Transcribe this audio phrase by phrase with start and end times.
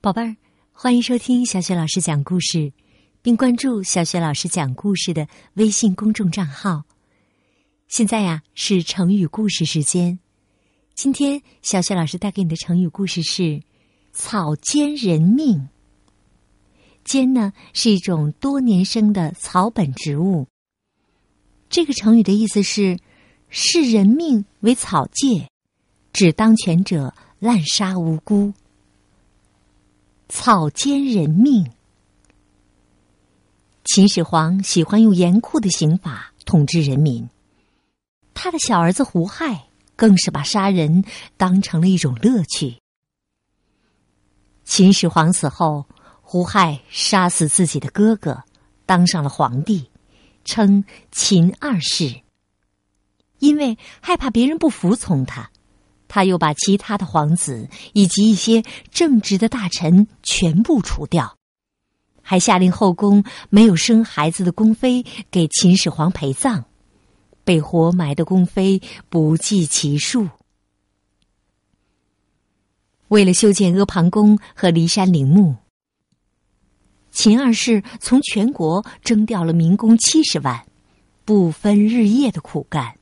[0.00, 0.36] 宝贝儿，
[0.72, 2.72] 欢迎收听小雪老师讲故事，
[3.22, 6.84] 并关注小雪老师讲故事的微信公众账号。
[7.88, 10.18] 现在呀是成语故事时间，
[10.94, 13.62] 今天小雪老师带给你的成语故事是
[14.12, 15.68] “草菅人命”。
[17.04, 20.46] 菅呢是一种多年生的草本植物。
[21.68, 22.98] 这个成语的意思是
[23.48, 25.48] 视人命为草芥，
[26.12, 28.52] 指当权者滥杀无辜。
[30.28, 31.70] 草菅人命。
[33.84, 37.28] 秦始皇喜欢用严酷的刑法统治人民，
[38.34, 41.04] 他的小儿子胡亥更是把杀人
[41.36, 42.80] 当成了一种乐趣。
[44.64, 45.86] 秦始皇死后，
[46.20, 48.42] 胡亥杀死自己的哥哥，
[48.84, 49.90] 当上了皇帝，
[50.44, 52.22] 称秦二世。
[53.38, 55.50] 因为害怕别人不服从他。
[56.08, 61.36] 他又把其他的皇子以及一些正直的大臣全部除掉，
[62.22, 66.64] 还下令后宫没有生孩子的宫妃给秦始皇陪葬，
[67.44, 70.28] 被活埋的宫妃不计其数。
[73.08, 75.54] 为了修建阿房宫和骊山陵墓，
[77.12, 80.66] 秦二世从全国征调了民工七十万，
[81.24, 82.95] 不分日夜的苦干。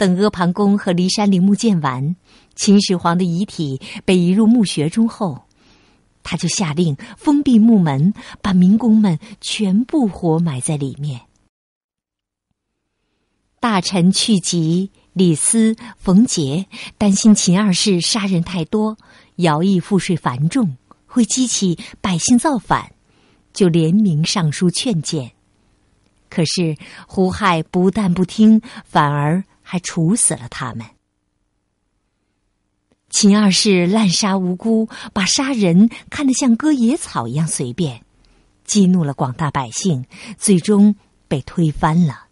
[0.00, 2.16] 等阿房宫和骊山陵墓建完，
[2.56, 5.42] 秦始皇的遗体被移入墓穴中后，
[6.22, 11.20] 他就下令封闭墓门，把民工们全部活埋在里面。
[13.60, 16.64] 大臣去疾、李斯、冯杰
[16.96, 18.96] 担心秦二世杀人太多，
[19.36, 22.90] 徭役赋税繁重，会激起百姓造反，
[23.52, 25.32] 就联名上书劝谏。
[26.30, 26.74] 可是
[27.06, 29.44] 胡亥不但不听，反而。
[29.70, 30.84] 还处死了他们。
[33.08, 38.04] 秦二世滥杀无辜，把杀人看得像割野草一样随便，
[38.64, 40.96] 激怒了广大百姓，最终
[41.28, 42.26] 被推翻了。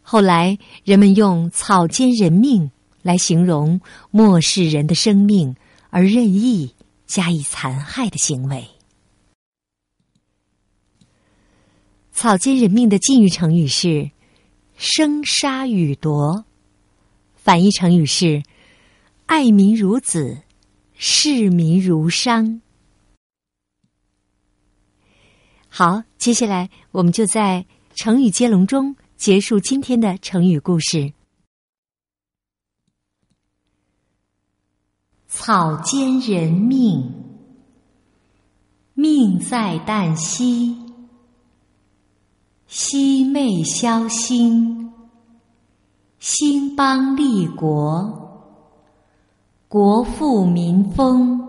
[0.00, 2.70] 后来人们用“草菅人命”
[3.02, 3.80] 来形容
[4.12, 5.56] 漠视人的生命
[5.90, 8.68] 而任意加以残害的行为。
[12.14, 14.12] “草菅人命”的近义成语是。
[14.78, 16.44] 生杀予夺，
[17.34, 18.44] 反义成语是
[19.26, 20.42] 爱民如子，
[20.94, 22.62] 视民如商。
[25.68, 27.66] 好，接下来我们就在
[27.96, 31.12] 成语接龙中结束今天的成语故事。
[35.26, 37.12] 草菅人命，
[38.94, 40.87] 命在旦夕。
[42.70, 44.92] 熹昧萧兴，
[46.18, 48.44] 兴邦立国，
[49.68, 51.48] 国富民丰，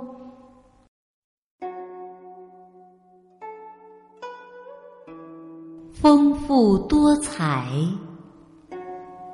[5.92, 7.68] 丰富多彩，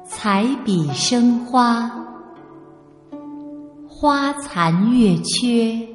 [0.04, 1.88] 彩笔生花，
[3.88, 5.88] 花残月缺，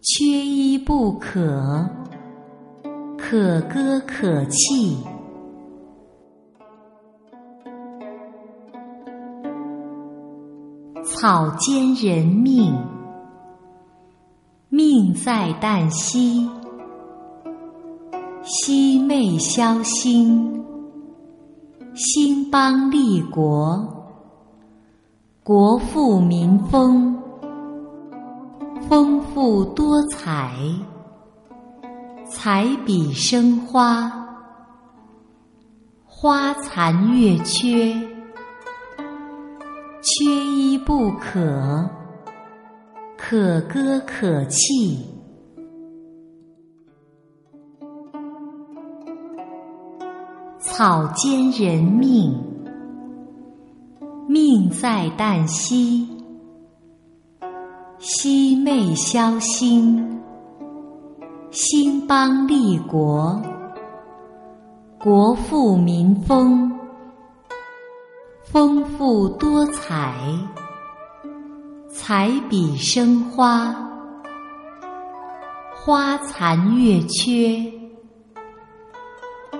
[0.00, 2.05] 缺一不可。
[3.28, 4.98] 可歌可泣，
[11.04, 12.72] 草菅人命，
[14.68, 16.48] 命在旦夕。
[18.44, 20.64] 熹昧萧兴，
[21.96, 23.84] 兴邦立国，
[25.42, 27.20] 国富民丰，
[28.88, 30.52] 丰富多彩。
[32.28, 34.10] 彩笔生花，
[36.04, 37.94] 花残月缺，
[40.02, 41.88] 缺一不可，
[43.16, 45.06] 可歌可泣。
[50.58, 52.36] 草菅人命，
[54.28, 56.08] 命在旦夕。
[57.98, 60.15] 熹昧萧兴。
[61.58, 63.40] 兴邦立国，
[65.00, 66.70] 国富民丰，
[68.44, 70.14] 丰富多彩，
[71.88, 73.74] 彩笔生花，
[75.74, 77.72] 花残月缺，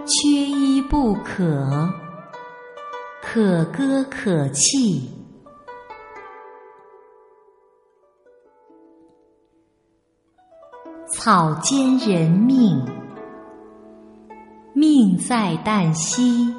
[0.05, 1.91] 缺一不可，
[3.23, 5.16] 可歌可泣。
[11.05, 12.85] 草菅人命，
[14.73, 16.55] 命在旦夕。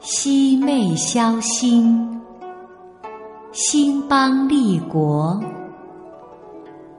[0.00, 2.20] 熹昧萧兴，
[3.52, 5.38] 兴邦立国，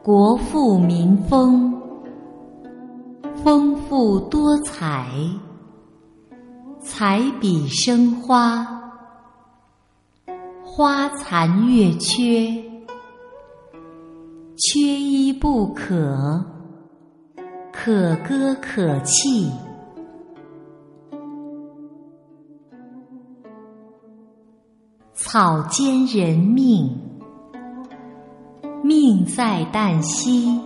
[0.03, 1.73] 国富民丰，
[3.43, 5.07] 丰富多彩，
[6.79, 8.67] 彩笔生花，
[10.63, 12.70] 花残月缺，
[15.41, 16.45] 不可，
[17.73, 19.49] 可歌可泣。
[25.13, 26.95] 草菅人命，
[28.83, 30.61] 命在旦夕。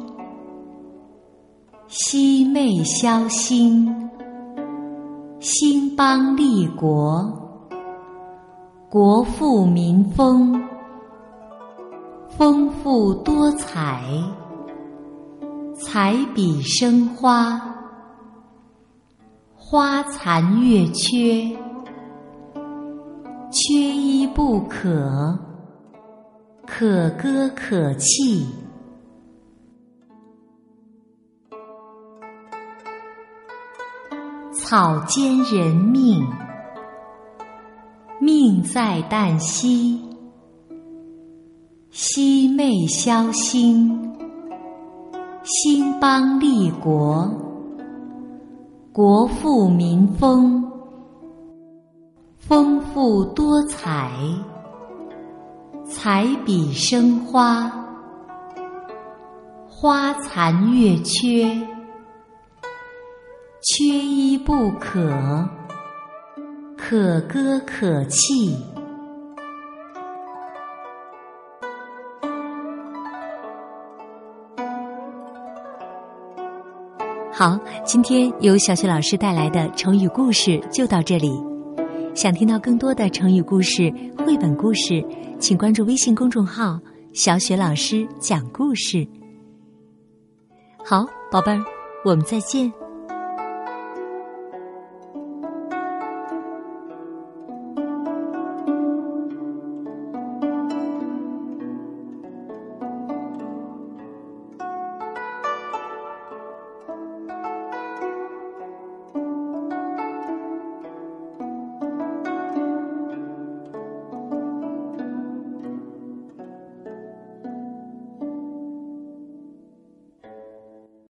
[1.88, 4.10] 夕昧宵星，
[5.40, 7.32] 兴邦立国，
[8.90, 10.62] 国富民丰，
[12.28, 14.04] 丰富多彩，
[15.78, 17.62] 彩笔生花，
[19.54, 21.54] 花残月缺。
[23.52, 25.38] 缺一不可，
[26.66, 28.48] 可歌可泣。
[34.54, 36.26] 草菅人命，
[38.22, 40.02] 命在旦夕。
[41.92, 44.15] 夕昧宵星，
[45.48, 47.30] 兴邦立国，
[48.92, 50.60] 国富民丰。
[52.40, 54.12] 丰富多彩，
[55.86, 57.72] 彩笔生花，
[59.70, 61.56] 花残月缺，
[63.62, 65.48] 缺一不可，
[66.76, 68.75] 可歌可泣。
[77.38, 81.34] 好，今天由小雪老师带来的成语故事就到这里。
[82.14, 85.06] 想听到更多的成语故事、绘本故事，
[85.38, 86.80] 请关注微信公众号
[87.14, 89.06] “小雪老师讲故事”。
[90.82, 91.62] 好，宝贝儿，
[92.06, 92.72] 我们再见。